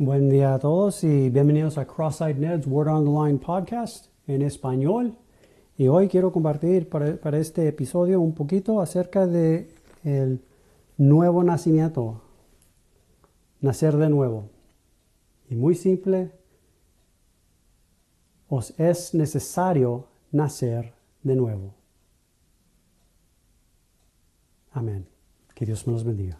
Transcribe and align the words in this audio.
Buen 0.00 0.30
día 0.30 0.54
a 0.54 0.60
todos 0.60 1.02
y 1.02 1.28
bienvenidos 1.28 1.76
a 1.76 1.84
Cross-Eyed 1.84 2.36
Ned's 2.36 2.68
Word 2.68 2.86
on 2.86 3.04
the 3.04 3.10
Line 3.10 3.40
podcast 3.40 4.06
en 4.28 4.42
español. 4.42 5.16
Y 5.76 5.88
hoy 5.88 6.06
quiero 6.06 6.30
compartir 6.30 6.88
para, 6.88 7.16
para 7.16 7.38
este 7.38 7.66
episodio 7.66 8.20
un 8.20 8.32
poquito 8.32 8.80
acerca 8.80 9.26
de 9.26 9.74
el 10.04 10.40
nuevo 10.98 11.42
nacimiento, 11.42 12.22
nacer 13.60 13.96
de 13.96 14.08
nuevo. 14.08 14.48
Y 15.50 15.56
muy 15.56 15.74
simple, 15.74 16.30
os 18.48 18.78
es 18.78 19.14
necesario 19.14 20.06
nacer 20.30 20.94
de 21.24 21.34
nuevo. 21.34 21.74
Amén. 24.70 25.08
Que 25.56 25.66
Dios 25.66 25.88
me 25.88 25.92
los 25.92 26.04
bendiga. 26.04 26.38